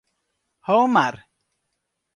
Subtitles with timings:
[0.69, 1.21] Ho mar.